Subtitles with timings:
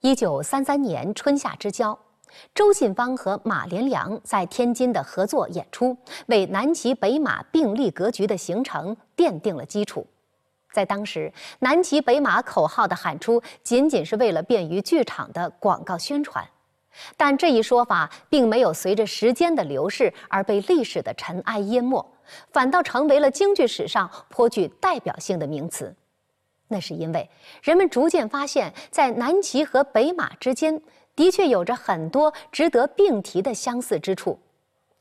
[0.00, 1.98] 一九三三年春夏之交，
[2.54, 10.06] 周信芳和马连良在天津的合作演出，为南骑北马并立格局的形成奠定了基础。
[10.72, 16.46] 在当时，南骑北马口号的喊出，仅仅是为了便于剧场的广告宣传。
[17.16, 22.04] 但这一说法并没有随着时间的流逝而被历史的尘埃淹没，
[22.52, 25.92] 反倒成为了京剧史上颇具代表性的名词。
[26.68, 27.28] 那是因为
[27.62, 30.80] 人们逐渐发现，在南骑和北马之间，
[31.16, 34.38] 的确有着很多值得并提的相似之处。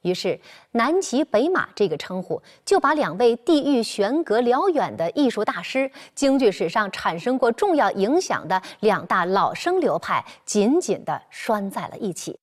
[0.04, 0.40] 于是，
[0.72, 12.40] 南骑北马这个称呼就把两位地域悬隔辽远的艺术大师、京剧史上产生过重要影响的两大老生流派紧紧地拴在了一起。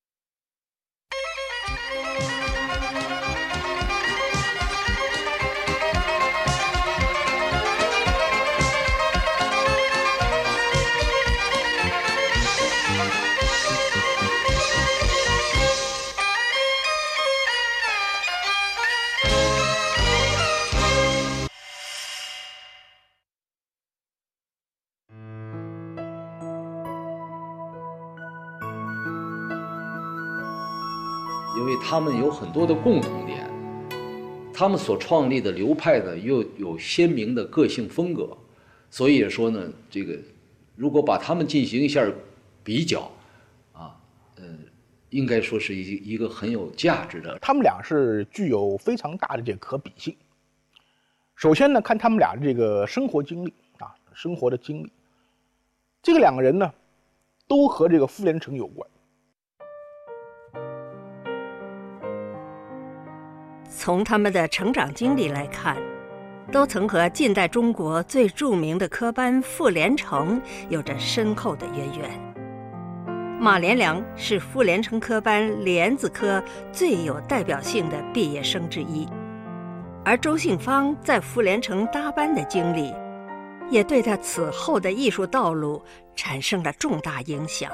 [31.95, 33.49] 他们有很多的共同点，
[34.53, 38.37] 他们所创立的流派呢又有鲜明的个性风格，
[38.91, 40.19] 所以说呢，这个
[40.75, 42.05] 如果把他们进行一下
[42.65, 43.09] 比较，
[43.73, 43.95] 啊，
[44.35, 44.45] 呃，
[45.11, 47.39] 应该说是一一个很有价值的。
[47.41, 50.17] 他们俩是具有非常大的这个可比性。
[51.37, 54.91] 首先呢，看他们俩这个生活经历啊，生活的经历，
[56.03, 56.75] 这个两个人呢，
[57.47, 58.91] 都和这个傅连城有关。
[63.77, 65.77] 从他们的成长经历来看，
[66.53, 72.09] 都曾和近代中国最著名的科班傅连城有着深厚的渊源。
[73.41, 79.07] 马连良是傅连城科班莲子科最有代表性的毕业生之一，
[80.05, 82.95] 而周信芳在傅连城搭班的经历，
[83.69, 85.83] 也对他此后的艺术道路
[86.15, 87.71] 产生了重大影响。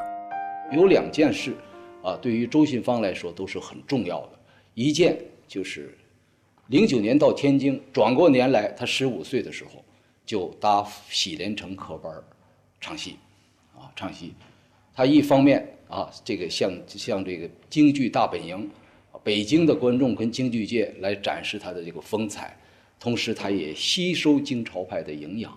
[0.72, 1.54] 有两件事，
[2.02, 4.30] 啊，对于周信芳来说都是很重要的，
[4.74, 5.16] 一件
[5.46, 5.96] 就是。
[6.70, 9.84] 零九年到天津，转过年来，他十五岁的时候，
[10.24, 12.14] 就搭喜连城科班
[12.80, 13.16] 唱戏，
[13.74, 14.34] 啊，唱戏。
[14.94, 18.70] 他一方面啊，这个向向这个京剧大本营，
[19.24, 22.56] 北京的观众跟京剧界来展示他的这个风采，
[23.00, 25.50] 同时他也吸收京朝派的营养，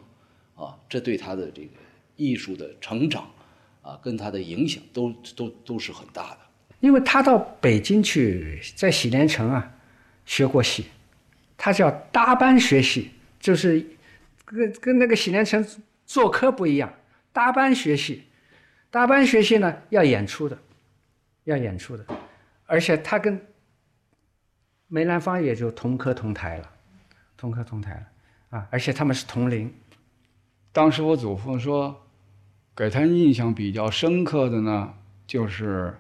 [0.56, 1.69] 啊，这对他的这个
[2.16, 3.31] 艺术的成长，
[3.84, 6.38] 啊，跟他的影响都都都是很大的。
[6.79, 9.72] 因为他到北京去，在喜连城啊
[10.25, 10.85] 学过戏。
[11.66, 13.88] 他叫搭班学习，就是
[14.44, 15.66] 跟跟那个喜连城
[16.06, 16.94] 做科不一样，
[17.31, 18.24] 搭班学习，
[18.91, 20.57] 搭班学习呢要演出的，
[21.46, 22.06] 要演出的，
[22.66, 23.41] 而且他跟
[24.90, 26.69] 梅兰芳也就同科同台了，
[27.38, 29.73] 同科同台了啊，而且他们是同龄。
[30.73, 32.06] 当时我祖父说，
[32.75, 34.94] 给他印象比较深刻的呢，
[35.25, 35.97] 就是，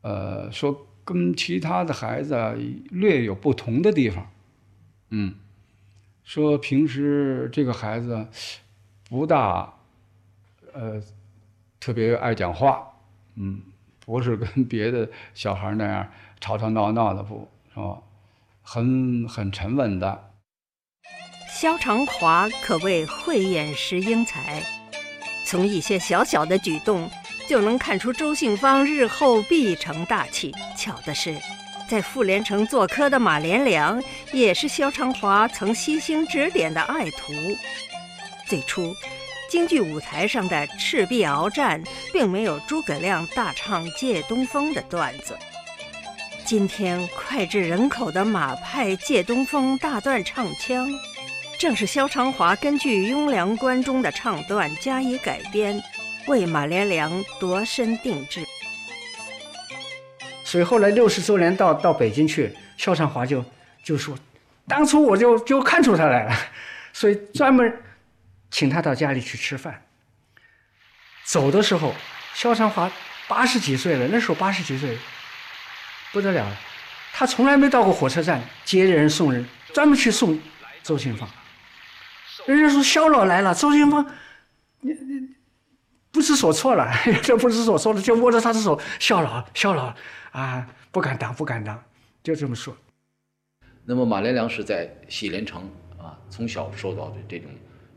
[0.00, 0.87] 呃，说。
[1.08, 2.36] 跟其他的孩子
[2.90, 4.30] 略有不同的地方，
[5.08, 5.36] 嗯，
[6.22, 8.28] 说平时这个孩子
[9.08, 9.72] 不大，
[10.74, 11.02] 呃，
[11.80, 12.92] 特别爱讲话，
[13.36, 13.62] 嗯，
[14.04, 16.06] 不是跟别的小孩那样
[16.40, 18.02] 吵吵闹闹的，不是吧？
[18.60, 20.30] 很很沉稳的。
[21.48, 24.62] 肖长华可谓慧眼识英才，
[25.46, 27.10] 从一些小小的举动。
[27.48, 30.54] 就能看出周信芳日后必成大器。
[30.76, 31.34] 巧的是，
[31.88, 34.00] 在傅连城做科的马连良
[34.32, 37.32] 也是萧长华曾悉心指点的爱徒。
[38.46, 38.94] 最初，
[39.50, 41.82] 京剧舞台上的赤壁鏖战
[42.12, 45.36] 并没有诸葛亮大唱借东风的段子。
[46.44, 50.90] 今天脍炙人口的马派借东风大段唱腔，
[51.58, 55.82] 正是萧长华根据雍凉关中的唱段加以改编。
[56.28, 57.10] 为马连良
[57.40, 58.44] 度身定制。
[60.44, 63.44] 所以后来六十周年到到北京去，肖长华就
[63.82, 64.16] 就说，
[64.66, 66.34] 当初我就就看出他来了，
[66.92, 67.82] 所以专门
[68.50, 69.82] 请他到家里去吃饭。
[71.24, 71.94] 走的时候，
[72.34, 72.90] 肖长华
[73.26, 74.96] 八十几岁了，那时候八十几岁，
[76.12, 76.56] 不得了了，
[77.12, 80.40] 他从来没到过火车站接人送人，专门去送
[80.82, 81.28] 周信芳。
[82.46, 84.06] 人家说肖老来了，周信芳，
[84.80, 85.37] 你你。
[86.18, 86.90] 不知所措了，
[87.22, 89.94] 这不知所措了，就握着他的手，笑了，笑了，
[90.32, 91.80] 啊，不敢当，不敢当，
[92.24, 92.76] 就这么说。
[93.84, 95.62] 那么马连良是在喜连城
[95.96, 97.48] 啊，从小受到的这种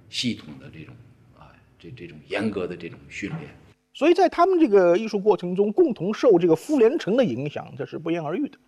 [0.07, 0.93] 系统的这种
[1.35, 3.49] 啊，这这种严格的这种训练。
[3.95, 8.59] 所以在他们这个艺术过程中，共同受这个傅连城的影响，这是不言而喻的，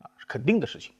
[0.00, 0.92] 啊，是肯定的事情。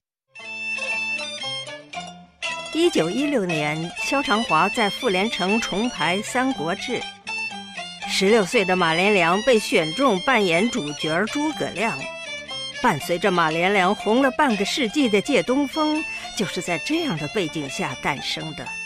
[2.73, 6.93] 一九一六年，萧长华在傅连城重排《三国志》，
[8.11, 11.99] 十六岁的马连良被选中扮演主角诸葛亮。
[12.83, 16.01] 伴随着马连良红了半个世纪的《借东风》，
[16.37, 18.78] 就是在这样的背景下诞生的。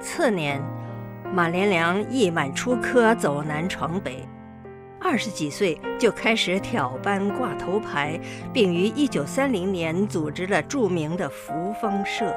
[0.00, 0.60] 次年，
[1.32, 4.26] 马连良一满出科，走南闯北，
[5.00, 8.18] 二十几岁就开始挑班挂头牌，
[8.52, 12.34] 并于一九三零年组织了著名的扶风社。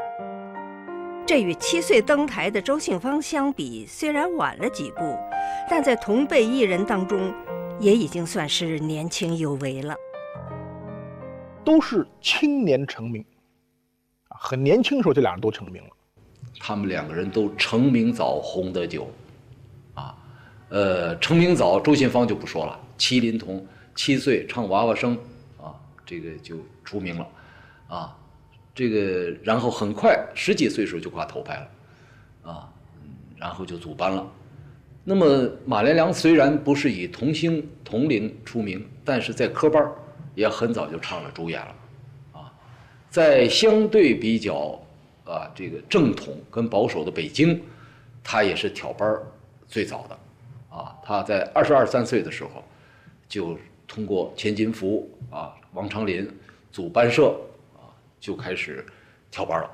[1.26, 5.18] 这与七岁登台的周信芳相比，虽然晚了几步，
[5.70, 7.34] 但在同辈艺人当中，
[7.82, 9.96] 也已经算是年轻有为了。
[11.64, 13.26] 都是青年成名，
[14.28, 15.90] 啊，很年轻的时候，这俩人都成名了。
[16.60, 19.10] 他们两个人都成名早，红得久，
[19.96, 20.16] 啊，
[20.70, 25.18] 呃，成名早，周信芳就不说了，麒麟童，七岁唱娃娃声，
[25.60, 25.74] 啊，
[26.06, 27.28] 这个就出名了，
[27.88, 28.18] 啊，
[28.76, 32.74] 这个然后很快十几岁时候就挂头牌了，啊，
[33.38, 34.28] 然后就组班了。
[35.04, 39.92] 那么马连良虽然不是以童星童龄出名，但是在科班
[40.36, 41.76] 也很早就唱了主演了，
[42.34, 42.54] 啊，
[43.10, 44.80] 在相对比较。
[45.24, 47.62] 啊，这个正统跟保守的北京，
[48.22, 49.18] 他也是挑班
[49.66, 52.62] 最早的，啊，他在二十二三岁的时候，
[53.30, 53.58] 就
[53.88, 56.30] 通过钱金福啊、王长林
[56.70, 57.40] 组班社
[57.76, 57.88] 啊，
[58.20, 58.86] 就开始
[59.30, 59.70] 挑班了。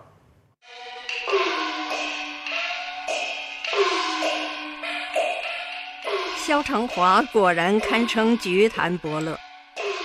[6.47, 9.37] 萧长华果然堪称菊坛伯乐，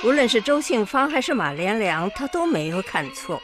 [0.04, 3.40] 无论是周信芳还是马连良，他都没有看错。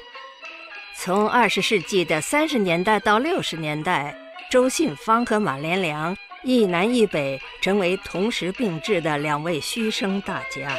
[0.97, 4.19] 从二十世纪的三十年代到六十年代，
[4.51, 10.77] 周信芳和马连良一南一北，成为同时并置的两位虚声大家。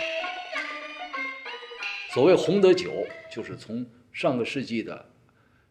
[2.13, 2.91] 所谓红得久，
[3.33, 5.09] 就是从上个世纪的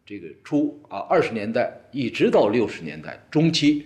[0.03, 3.85] 这个初啊二十年代，一直到六十年代中期，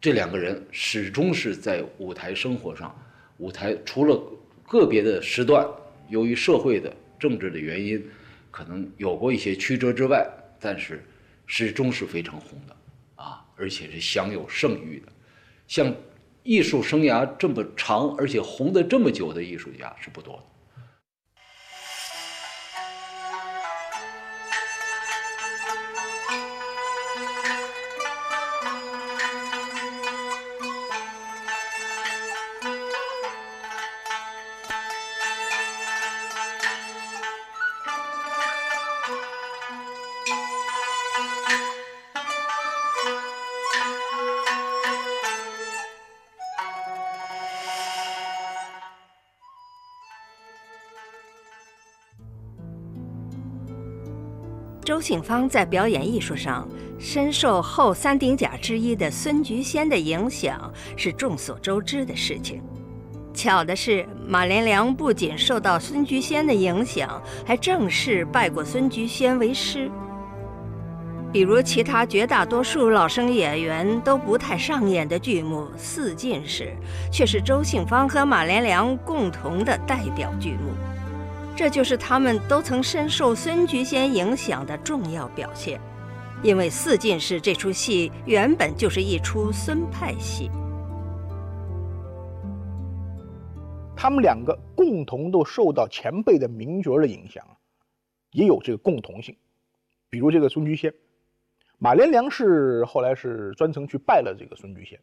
[0.00, 2.94] 这两个人始终是在舞台生活上，
[3.38, 4.20] 舞台除了
[4.66, 5.66] 个别的时段，
[6.08, 8.04] 由于社会的政治的原因。
[8.48, 10.26] 可能有过一些曲折之外，
[10.58, 11.04] 但是
[11.44, 12.74] 始终是非常红的
[13.16, 15.12] 啊，而且是享有盛誉的。
[15.68, 15.94] 像
[16.42, 20.42] 艺术生涯这么长，而且红的这么久的艺术家是不多的。
[54.86, 56.66] 周信芳在表演艺术上
[56.96, 62.62] 深受后三鼎甲之一的孙菊仙的影响，是众所周知的事情。
[63.34, 69.90] 巧的是，马连良不仅受到孙菊仙的影响，还正式拜过孙菊仙为师。
[71.32, 76.72] 比如其他绝大多数老生演员都不太上演的剧目《四进士》，
[77.12, 80.72] 却是周信芳和马连良共同的代表剧目。
[81.56, 85.80] 这就是他们都曾深受孙菊仙影响的重要表现。
[86.42, 90.50] 因为四进士这出戏原本就是一出孙派戏。
[93.96, 97.42] 他们两个共同都受到前辈的名角的影响，
[98.32, 99.34] 也有这个共同性。
[100.10, 100.92] 比如这个孙菊仙，
[101.78, 105.00] 马连良是后来是专程去拜了这个孙菊仙。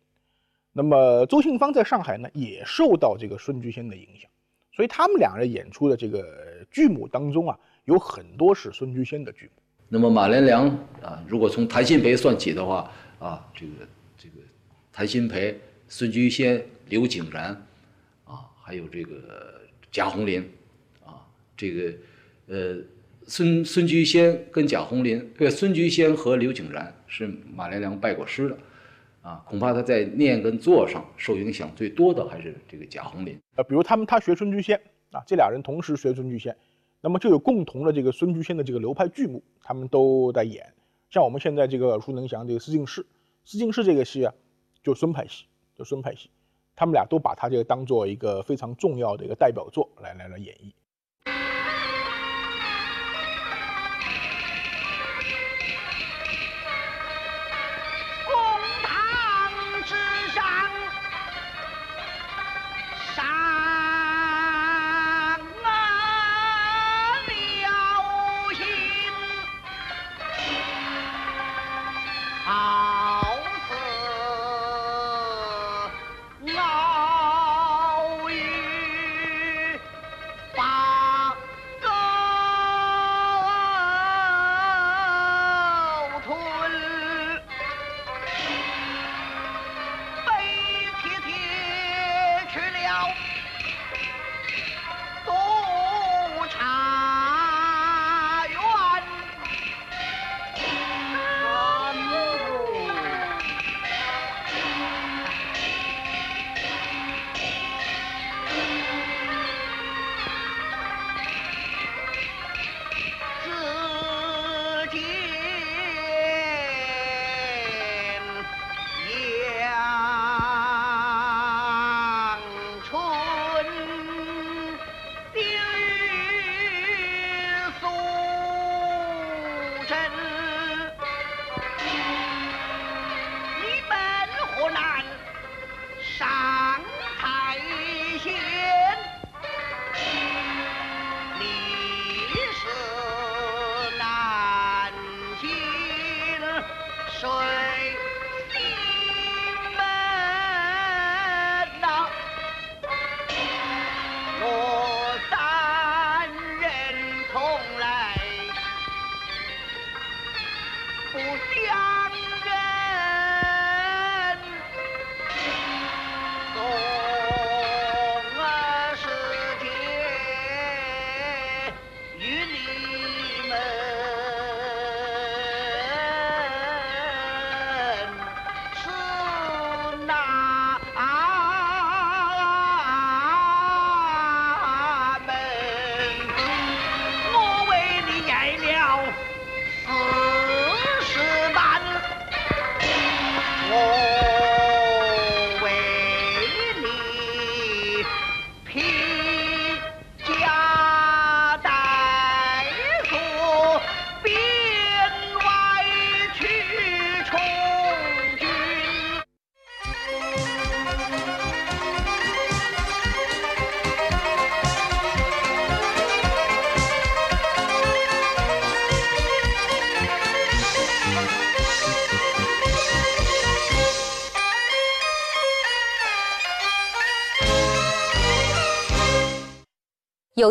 [0.72, 4.30] 那么周信芳在上海呢，也受到这个孙菊仙的影响，
[4.76, 6.26] 所以他们两人演出的这个
[6.72, 9.52] 剧目当中啊，有很多是孙居仙的剧目。
[9.88, 10.68] 那么马连良
[11.02, 13.72] 啊，如果从谭鑫培算起的话啊，这个
[14.18, 14.36] 这个
[14.92, 17.50] 谭鑫培、孙居仙、刘景然
[18.26, 19.62] 啊，还有这个
[19.92, 20.42] 贾宏林
[21.06, 21.22] 啊，
[21.56, 21.94] 这个
[22.48, 22.78] 呃
[23.28, 28.58] 孙孙居仙跟贾宏林，对孙居仙和刘景然是马连良拜过师的。
[29.24, 33.40] 啊，恐怕他在念跟做上受影响最多的还是这个贾宏林。
[33.56, 34.78] 呃，比如他们他学孙居仙
[35.12, 36.56] 啊，这俩人同时学孙居仙，
[37.00, 40.74] 那么就有共同的这个孙居仙的这个流派剧目，他们都在演。
[41.10, 43.02] 像我们现在这个耳熟能详这个《四进士》，
[43.46, 44.34] 《四进士》这个戏啊，
[44.84, 46.30] 就孙派戏，就孙派戏，
[46.76, 50.74] 他们俩都把他这个当做一个非常重要的一个代表作来来来演绎。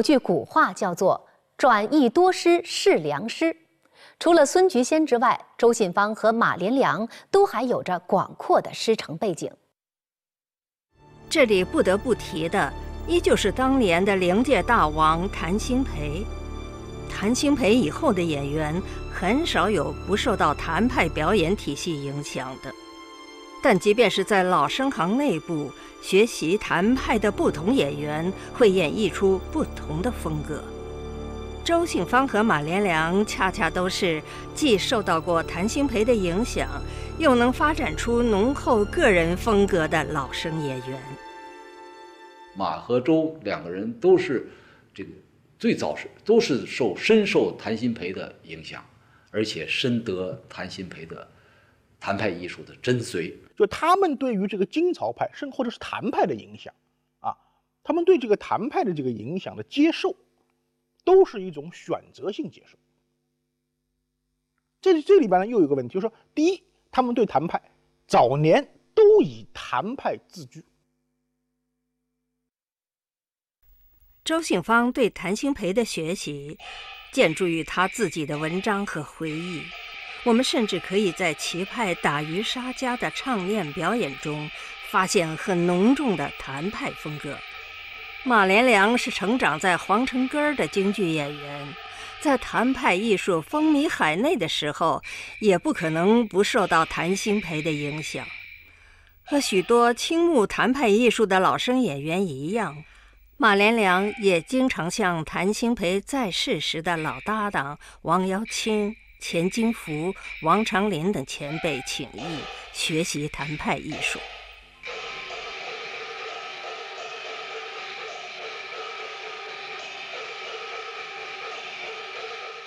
[0.02, 3.56] 有句古话叫做“转益多师是良师”，
[4.18, 9.48] 除了孙菊仙之外，周信芳和马连良都还有着广阔的师承背景。
[11.30, 12.72] 这里不得不提的，
[13.06, 16.26] 依旧是当年的灵界大王谭鑫培。
[17.08, 18.82] 谭鑫培以后的演员，
[19.14, 22.74] 很少有不受到谭派表演体系影响的。
[23.62, 25.70] 但即便是在老生行内部，
[26.02, 30.62] 学习谭派的不同演员会演绎出不同的风格。
[31.64, 34.20] 周信芳和马连良恰恰都是
[34.52, 36.68] 既受到过谭鑫培的影响，
[37.18, 41.00] 又能发展出浓厚个人风格的老生演员。
[42.56, 44.50] 马和周两个人都是
[44.92, 45.10] 这个
[45.56, 48.84] 最早是都是受深受谭鑫培的影响，
[49.30, 51.28] 而且深得谭鑫培的
[52.02, 53.32] 谭派艺术的真髓。
[53.56, 56.74] 就他们对于这个金朝派，甚或者是谭派的影响
[57.20, 57.38] 啊，
[57.84, 60.16] 他们对这个谭派的这个影响的接受，
[61.04, 62.76] 都是一种选择性接受。
[64.80, 67.62] 这这里边呢，又有一个问题，就是说，第一，他们对谭派
[68.08, 70.64] 早年都以谭派自居。
[74.24, 76.58] 周信芳对谭鑫培的学习，
[77.12, 79.62] 建筑于他自己的文章和回忆。
[80.24, 84.48] 我们甚至可以在齐派打渔杀家的唱念表演中，
[84.88, 87.36] 发现很浓重的谭派风格。
[88.24, 91.74] 马连良是成长在皇城根儿的京剧演员，
[92.20, 95.02] 在谭派艺术风靡海内的时候，
[95.40, 98.24] 也不可能不受到谭鑫培的影响。
[99.24, 102.84] 和许多倾慕谭派艺术的老生演员一样。
[103.38, 110.12] 马连良也经常向谭鑫培在世时的老搭档王瑶卿、钱金福、
[110.42, 112.40] 王长林等前辈请益，
[112.72, 114.18] 学习谭派艺术。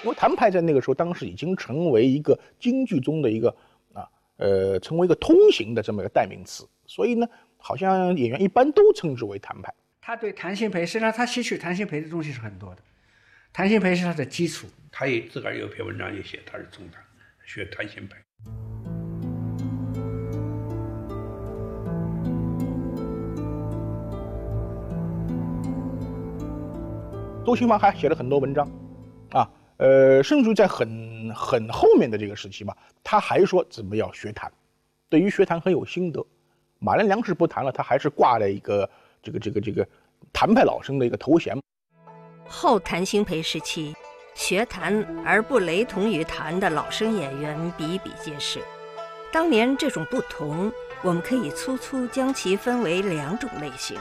[0.02, 3.54] 因为谭派在那个时候，当时已经成为一个京剧中的一个
[3.92, 4.08] 啊，
[4.38, 9.74] 呃，成为一个通行的这么一个代名词，所以呢，好像演员一般都称之为谭派。
[10.02, 12.82] 他对谭鑫培，实际上他吸取谭鑫培的东西是很多的。
[13.58, 17.00] 谭鑫培是他的基础，他也自个儿有篇文章也写，他是从他
[17.46, 18.18] 学谭鑫培。
[27.46, 28.70] 周兴芳还写了很多文章，
[29.30, 34.52] 啊，呃，甚至在很很后面的这个时期吧，他还说怎么要学弹，
[35.08, 36.22] 对于学弹很有心得。
[36.80, 38.90] 马连良是不弹了，他还是挂了一个。
[39.24, 39.88] 这个这个这个
[40.34, 41.58] 谭派老生的一个头衔。
[42.48, 43.96] 后谭鑫培时期，
[44.34, 48.60] 学谭而不雷同于谭的老生演员比比皆是。
[49.32, 53.98] 当年这种不同，我们可以粗粗将其分为两种类型。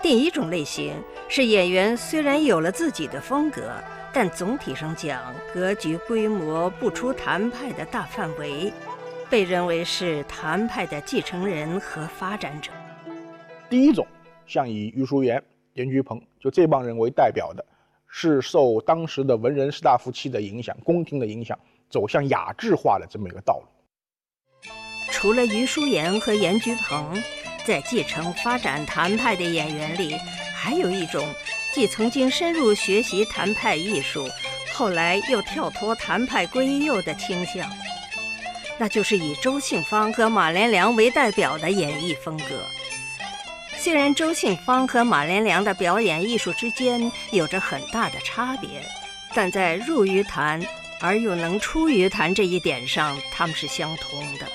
[0.00, 0.94] 第一种类型
[1.28, 3.72] 是演员虽然有了自己的风格，
[4.12, 8.72] 但总体上讲格局规模不出谭派的大范围，
[9.30, 12.70] 被认为是谭派的继承人和发展者。
[13.70, 14.06] 第一种，
[14.46, 15.42] 像以余叔岩、
[15.74, 17.64] 严菊鹏就这帮人为代表的，
[18.08, 21.56] 是受当时的文人士大夫气的影响、宫廷的影响，
[21.88, 24.72] 走向雅致化的这么一个道路。
[25.12, 27.22] 除了余叔岩和严菊鹏，
[27.64, 30.16] 在继承发展谭派的演员里，
[30.52, 31.24] 还有一种
[31.72, 34.26] 既曾经深入学习谭派艺术，
[34.74, 37.70] 后来又跳脱谭派归幼的倾向，
[38.78, 42.66] 那就是以周信芳和马连良为代表的演绎风格。
[43.82, 48.80] 虽然周信芳和马连良的表演艺术之间有着很大的差别，
[49.34, 50.64] 但在入于坛
[51.00, 54.46] 而又能出于坛这一点上，他们是相通的。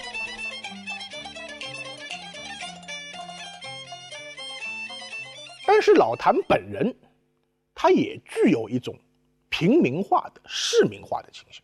[5.66, 6.96] 但是老谭本人，
[7.76, 8.98] 他也具有一种
[9.50, 11.62] 平民化的市民化的倾向。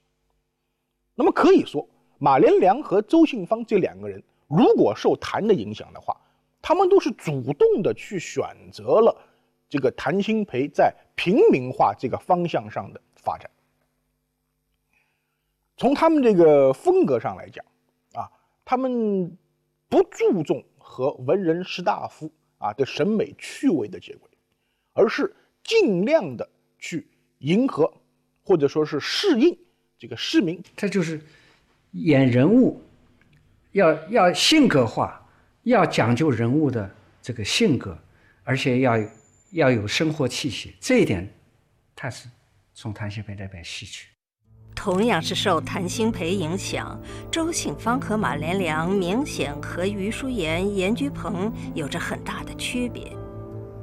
[1.15, 1.87] 那么可以说，
[2.19, 6.13] 马连良和周信芳这两个人，如果受谭的影响的话，
[6.63, 9.13] 他们都是主动的去选择了
[9.67, 13.51] 这个谭鑫培在平民化这个方向上的发展。
[15.75, 17.65] 从他们这个风格上来讲，
[18.13, 18.31] 啊，
[18.63, 19.37] 他们
[19.89, 24.29] 不注重和文人士大夫啊的审美趣味的接轨，
[24.93, 26.47] 而是尽量的
[26.79, 27.05] 去
[27.39, 27.93] 迎合
[28.45, 29.57] 或者说是适应
[29.99, 30.63] 这个市民。
[30.77, 31.19] 他就是
[31.91, 32.81] 演人物，
[33.73, 35.19] 要要性格化。
[35.63, 36.89] 要讲究人物的
[37.21, 37.97] 这个性格，
[38.43, 38.93] 而且要
[39.51, 41.27] 要有生活气息，这一点，
[41.95, 42.27] 他是
[42.73, 44.07] 从谭鑫培那边吸取。
[44.75, 46.99] 同样是受谭鑫培影响，
[47.31, 53.15] 周信芳和马连良明显和余叔岩、严菊鹏有着很大的区别，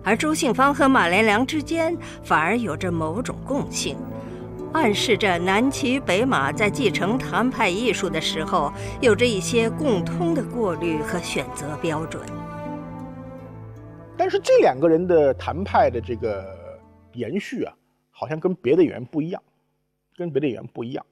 [0.03, 3.97] 而周信芳和马连良之间反而有着某种共性。
[4.73, 12.23] 暗示着南骑北马在继承谭派艺术的时候，有着一些共通的过滤和选择标准。
[14.17, 16.57] 但是这两个人的谭派的这个
[17.15, 17.75] 延续啊，
[18.13, 19.43] 好像跟别的演员不一样，
[20.17, 21.05] 跟别的演员不一样。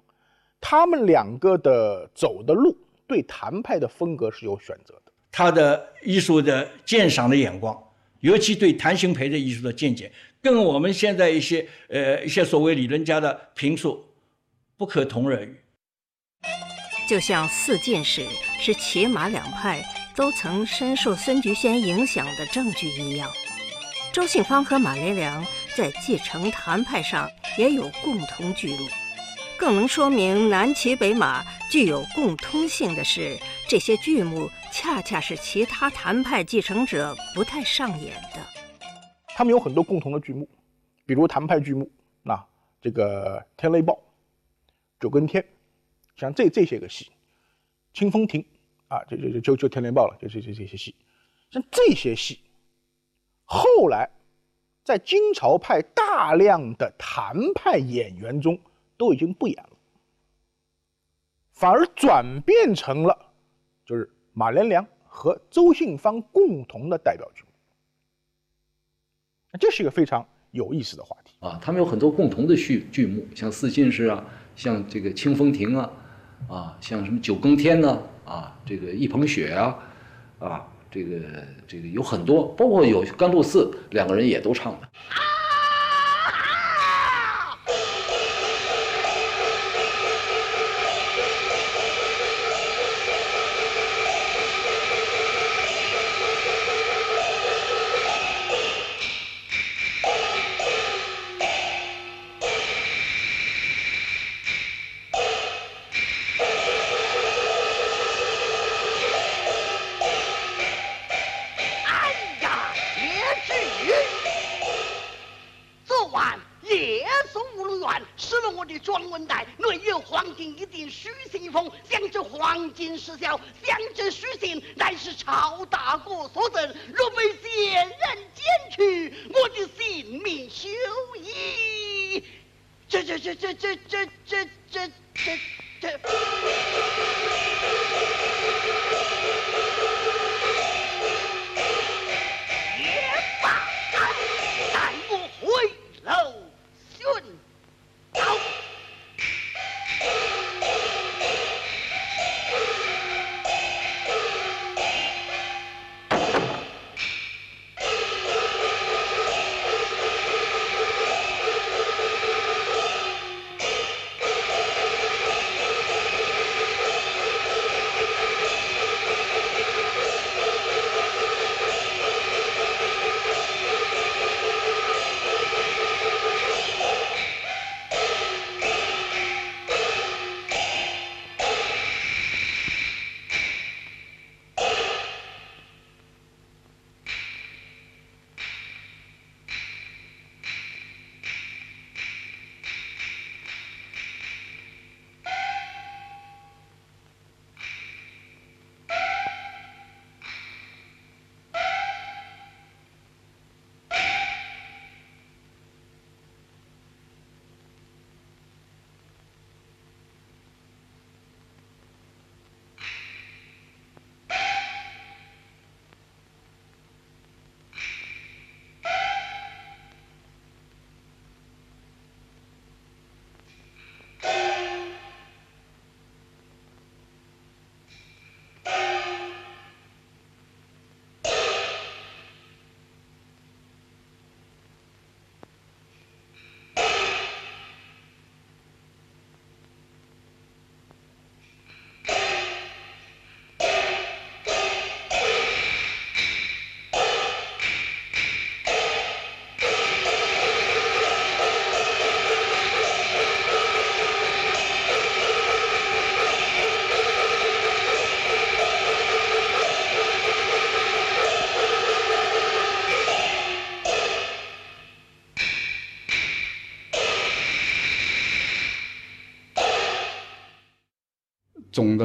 [0.61, 2.77] 他们两个的走的路，
[3.09, 5.12] 对谭派的风格是有选择的。
[5.33, 7.77] 他的艺术的鉴赏的眼光，
[8.21, 10.12] 尤其对谭鑫培的艺术的见解。
[10.40, 14.05] 跟我们现在一些呃一些所谓理论家的评述
[14.77, 15.57] 不可同日语。
[17.09, 18.27] 就像四进士
[18.61, 19.83] 是骑马两派
[20.14, 23.31] 都曾深受孙菊仙影响的证据一样，
[24.12, 28.87] 周信芳和马连良在继承谭派上也有共同剧目。
[29.57, 38.58] 更能说明南骑北马具有共通性的是，这些剧目恰恰是其他谭派继承者不太上演的。
[39.38, 40.48] 他们有很多共同的剧目，
[41.07, 41.88] 比如谭派剧目，
[42.24, 42.44] 那
[42.81, 43.94] 这个《天雷报》
[44.98, 45.40] 《九更天》，
[46.16, 47.05] 像这这些个戏，
[47.96, 48.42] 《清风亭》
[48.88, 50.92] 啊，这这就就《天雷报》了，就这这这些戏，
[51.53, 52.40] 像这些戏，
[53.44, 54.11] 后来
[54.83, 58.59] 在金朝派大量的谭派演员中
[58.96, 59.70] 都已经不演了，
[61.53, 63.16] 反而转变成了
[63.87, 67.44] 就是马连良和周信芳共同的代表剧。
[69.52, 71.58] 那这是一个非常有意思的话题啊！
[71.62, 75.90] 他们有很多共同的序剧目，像四进士啊，像这个清风亭啊，
[76.48, 79.78] 啊，像什么九更天呐，啊，这个一捧雪啊，
[80.38, 81.18] 啊，这个
[81.66, 84.88] 这个有很多，包括有甘露寺，两个人也都唱的。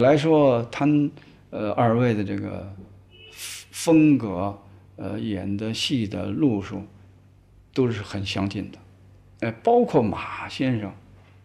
[0.03, 0.85] 来说，他
[1.49, 2.75] 呃二位的这个
[3.71, 4.59] 风格，
[4.97, 6.83] 呃演的戏的路数
[7.73, 8.77] 都是很相近的，
[9.39, 10.93] 呃，包括马先生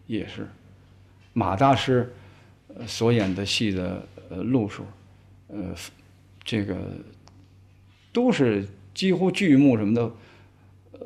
[0.07, 0.45] 也是，
[1.31, 2.13] 马大师
[2.85, 4.83] 所演的戏的呃路数，
[5.47, 5.73] 呃
[6.43, 6.77] 这个
[8.11, 10.11] 都是几乎剧目什么的，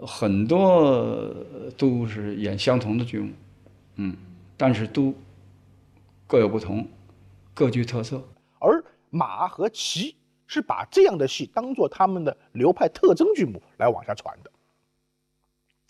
[0.07, 1.35] 很多
[1.77, 3.31] 都是演相同的剧目，
[3.97, 4.17] 嗯，
[4.57, 5.13] 但是都
[6.25, 6.87] 各有不同。
[7.53, 8.21] 各具特色，
[8.59, 10.15] 而马和骑
[10.47, 14.51] 是把这样的戏当做他们的流派特征剧目来往下传的。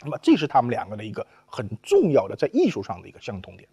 [0.01, 3.69] 那么，这是他们两个的一个很重要的在艺术上的一个相同点。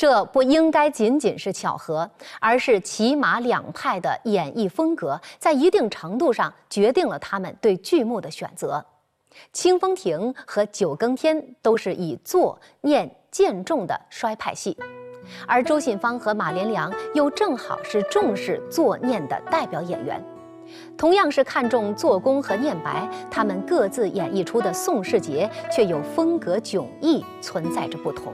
[0.00, 2.10] 这不应该仅仅是巧合，
[2.40, 8.82] 而是骑马两派的演绎风格，在一定程度上决定了他们对剧目的选择。
[9.52, 14.74] 清风亭和九更天都是以作念见重的衰派戏，
[15.46, 20.18] 而周信芳和马连良又正好是重视作念的代表演员。
[20.96, 28.32] 同样是看重做工和念白，他们各自演绎出的宋世杰却有风格迥异，存在着不同。